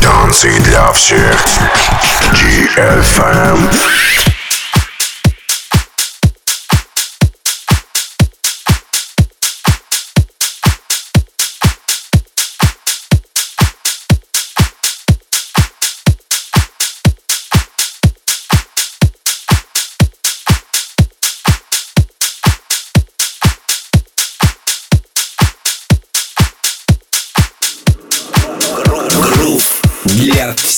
Танцы 0.00 0.60
для 0.60 0.92
всех. 0.92 1.36
GFM. 2.32 4.21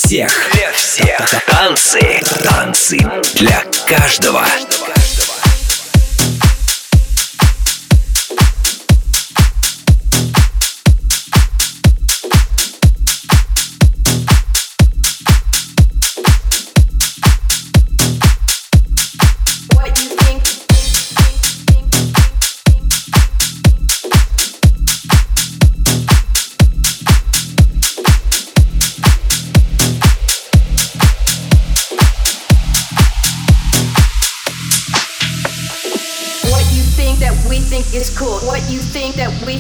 Всех. 0.06 0.52
Для 0.54 0.72
всех. 0.72 1.46
Танцы. 1.48 2.22
Танцы 2.44 2.98
для 3.34 3.64
каждого. 3.88 4.46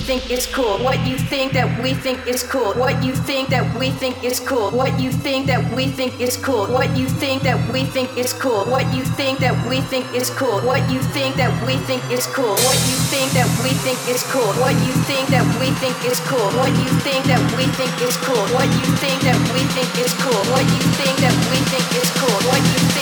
Think 0.05 0.29
is 0.29 0.45
cool. 0.45 0.77
What 0.85 1.01
you 1.07 1.17
think 1.17 1.53
that 1.53 1.65
we 1.81 1.95
think 1.95 2.27
is 2.27 2.43
cool. 2.43 2.77
What 2.77 3.03
you 3.03 3.15
think 3.25 3.49
that 3.49 3.65
we 3.73 3.89
think 3.89 4.23
is 4.23 4.39
cool. 4.39 4.69
What 4.69 4.99
you 5.01 5.09
think 5.09 5.47
that 5.47 5.65
we 5.73 5.87
think 5.89 6.21
is 6.21 6.37
cool. 6.37 6.69
What 6.69 6.95
you 6.95 7.09
think 7.09 7.41
that 7.41 7.57
we 7.73 7.85
think 7.89 8.13
is 8.15 8.33
cool. 8.37 8.69
What 8.69 8.85
you 8.93 9.01
think 9.17 9.39
that 9.41 9.57
we 9.65 9.81
think 9.81 10.05
is 10.13 10.29
cool. 10.29 10.61
What 10.69 10.77
you 10.93 11.01
think 11.17 11.33
that 11.41 11.49
we 11.65 11.73
think 11.81 12.05
is 12.13 12.29
cool. 12.29 12.53
What 12.69 12.77
you 12.85 12.97
think 13.09 13.33
that 13.33 13.49
we 13.65 13.73
think 13.81 13.97
is 14.05 14.21
cool. 14.29 14.53
What 14.61 14.77
you 14.85 14.93
think 15.01 15.25
that 15.33 15.41
we 15.57 15.73
think 15.81 15.97
is 16.05 16.21
cool. 16.21 16.53
What 16.53 16.69
you 16.69 16.89
think 17.01 17.25
that 17.25 17.41
we 17.57 17.65
think 17.73 17.93
is 18.05 18.17
cool. 18.21 18.45
What 18.53 18.69
you 18.69 18.85
think 19.01 19.17
that 19.25 19.39
we 19.49 19.61
think 19.73 19.89
is 20.05 20.13
cool. 20.21 20.41
What 20.53 20.65
you 20.69 20.81
think 21.01 21.17
that 21.25 21.33
we 21.49 21.57
think 21.73 21.85
is 21.97 22.09
cool. 22.21 22.39
What 22.45 22.61
you 22.61 22.94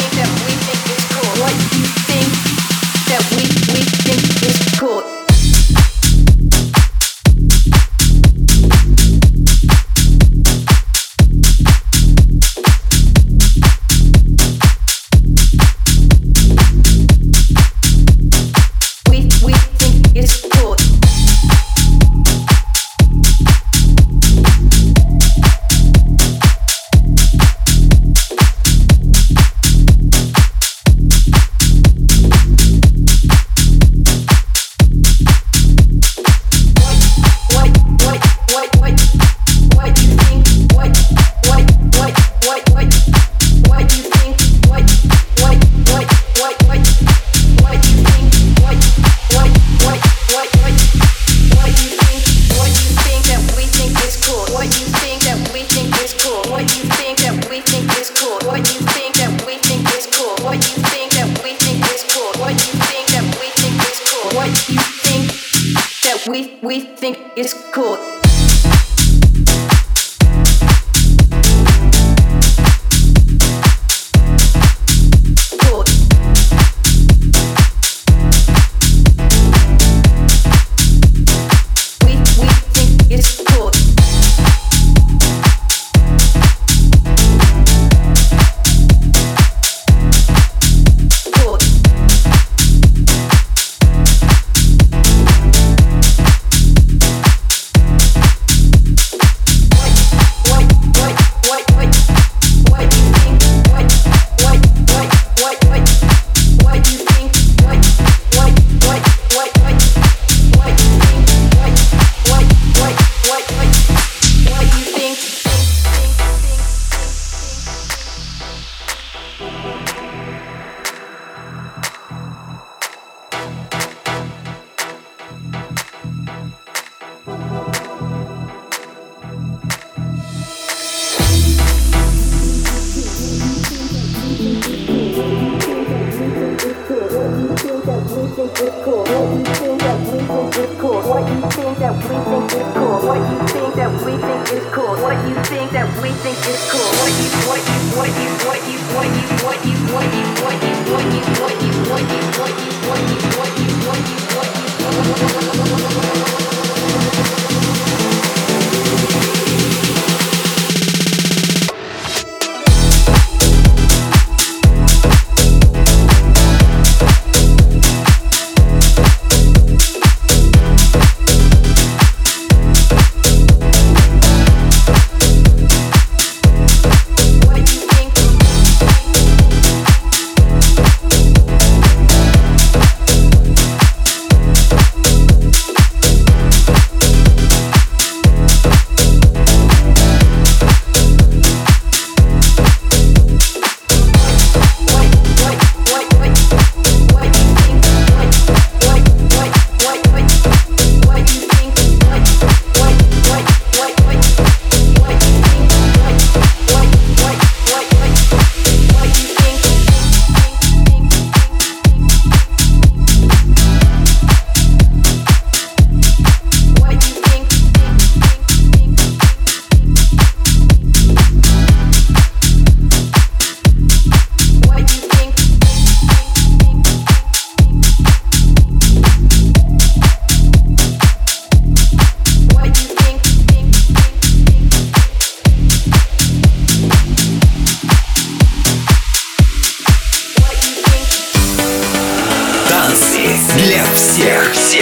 think 146.23 146.38
it's 146.47 146.72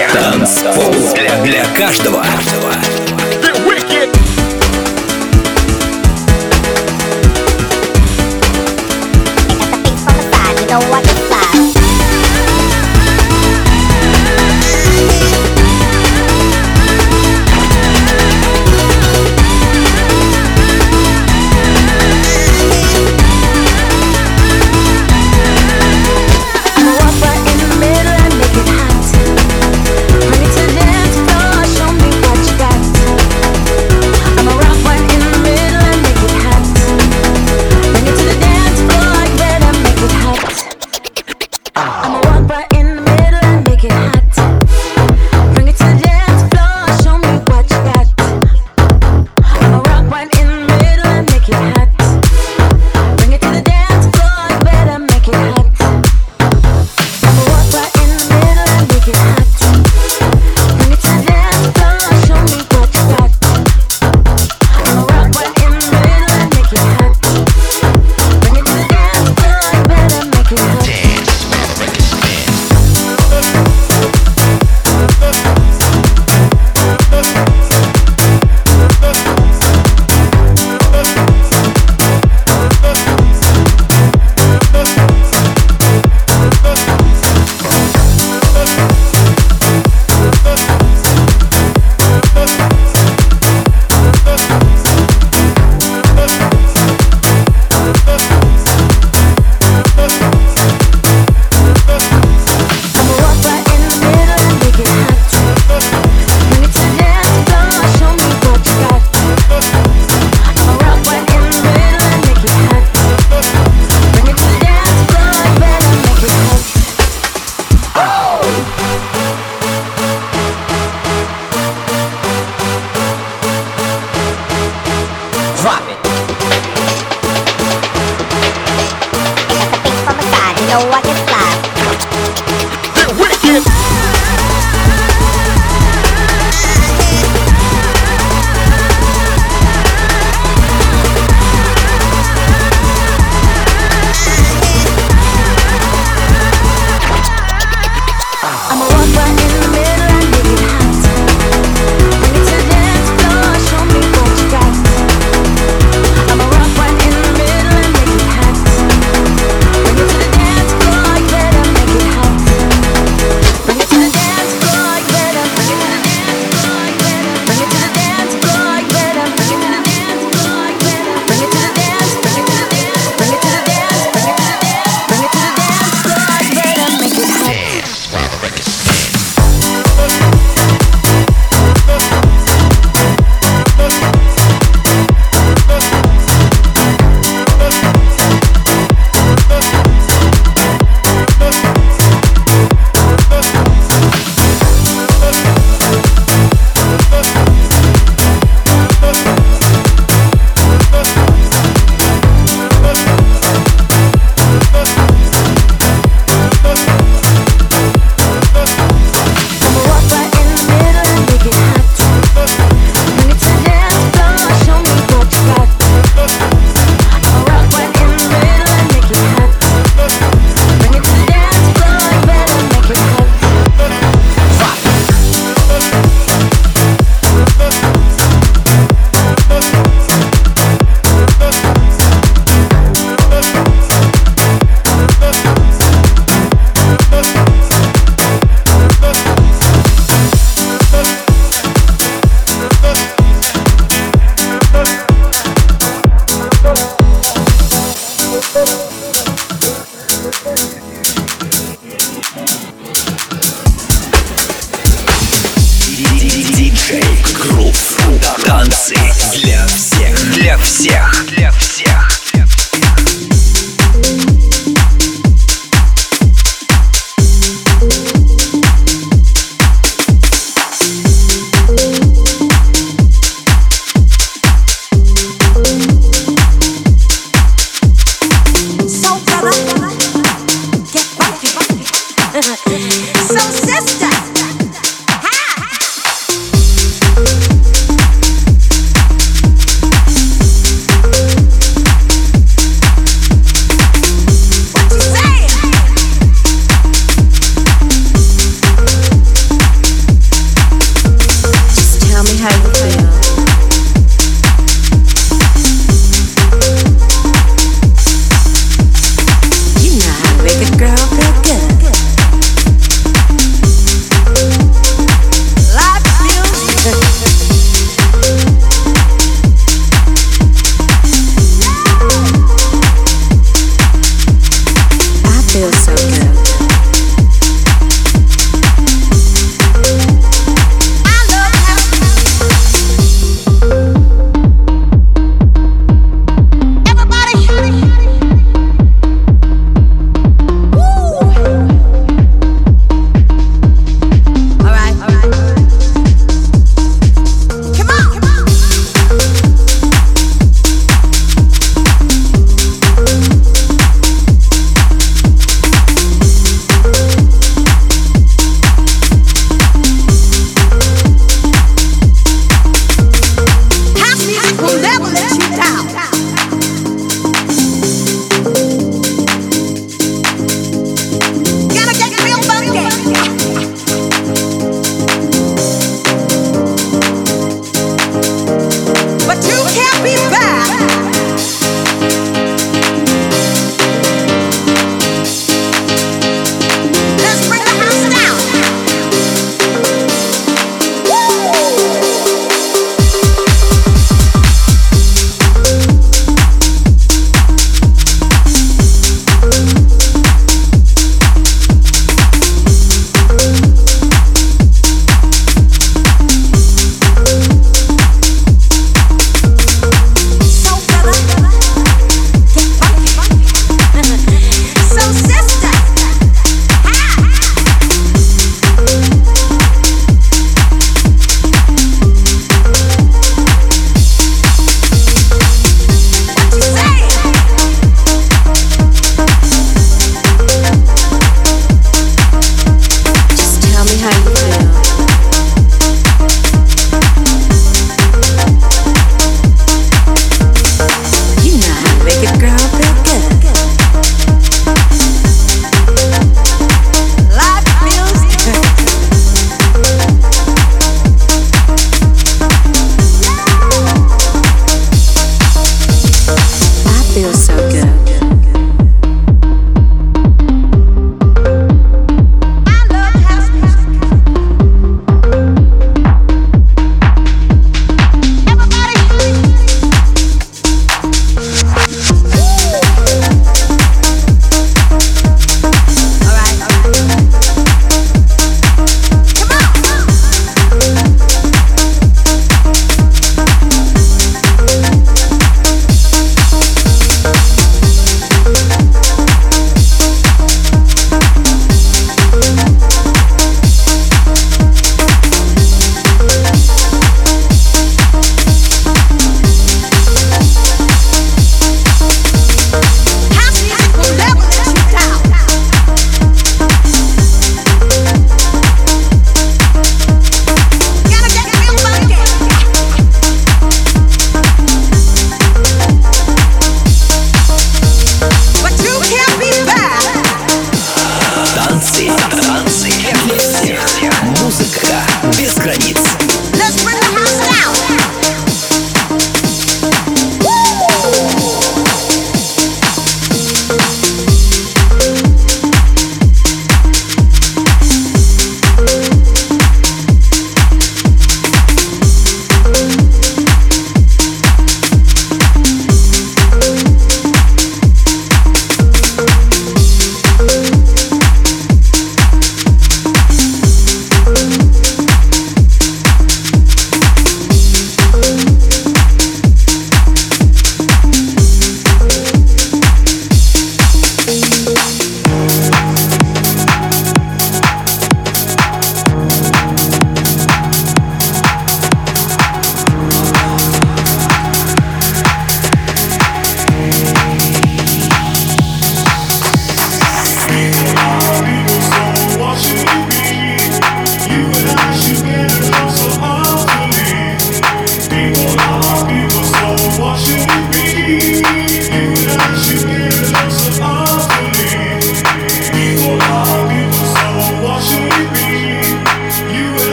всех. 0.00 0.12
Танцпол 0.12 1.14
для, 1.14 1.42
для 1.42 1.64
каждого. 1.76 2.24
Don't 10.68 10.88
watch 10.88 11.09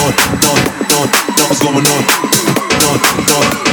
on? 0.00 0.12
What's 1.48 1.62
going 1.62 1.86
on? 1.86 3.67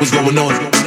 was 0.00 0.10
going 0.10 0.38
on. 0.38 0.79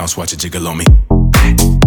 Bounce, 0.00 0.16
watch 0.16 0.32
it 0.32 0.38
jiggle 0.38 0.66
on 0.66 0.78
me. 0.78 1.79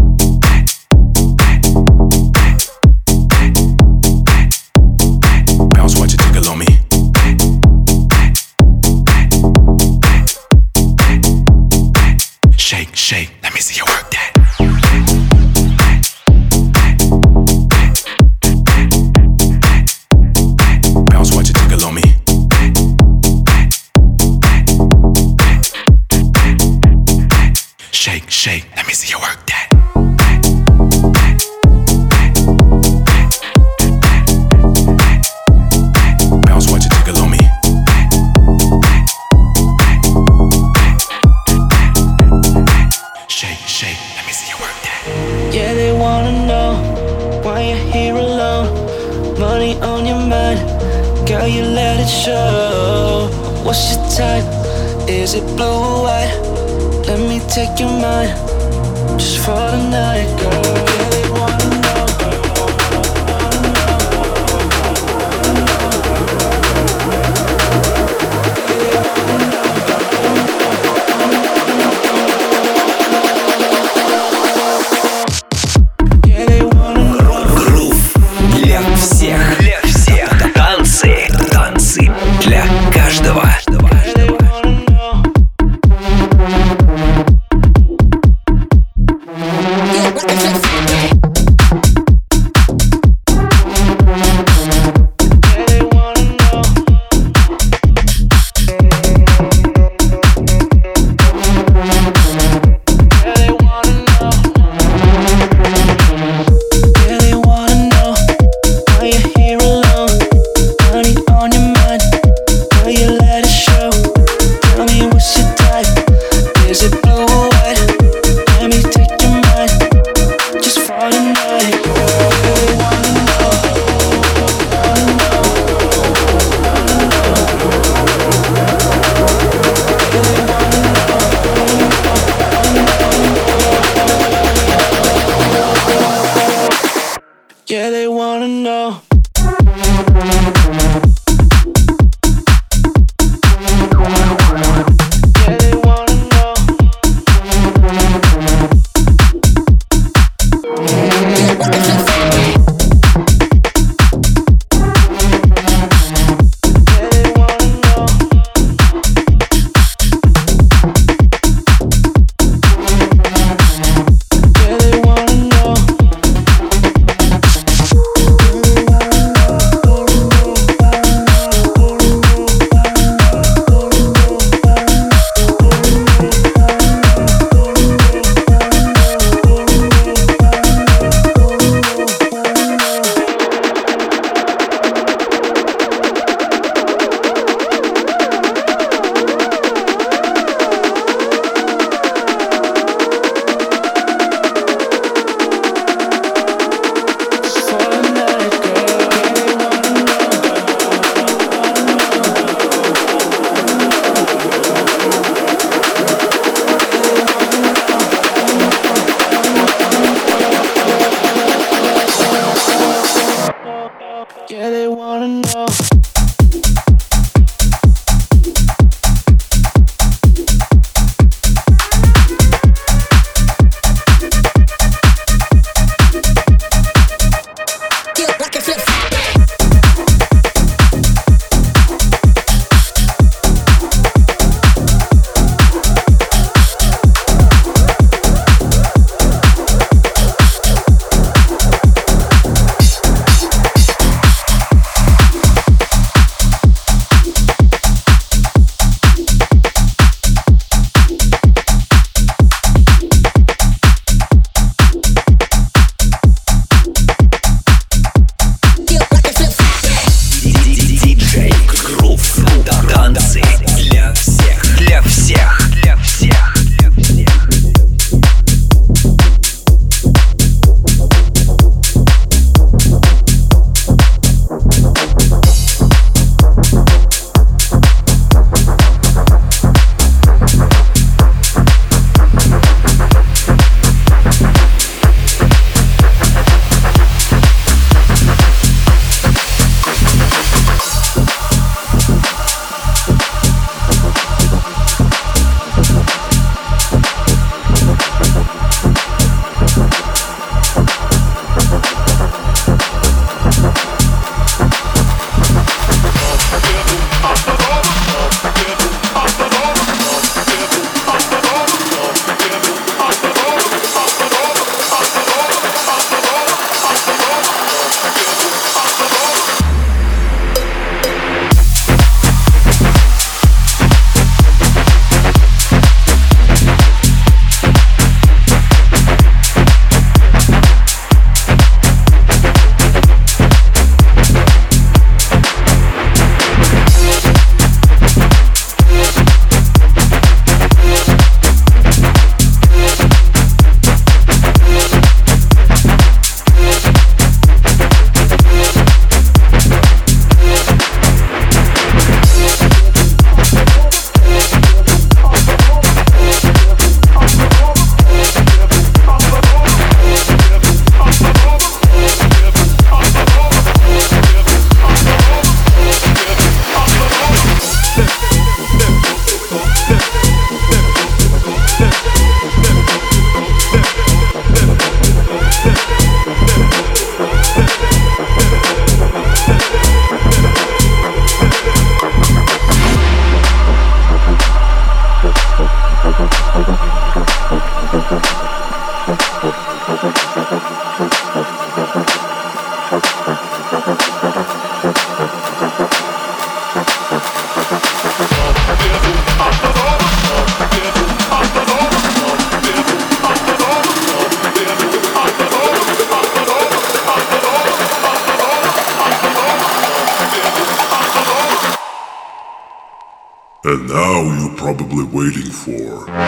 Waiting 415.14 415.52
for. 415.52 416.23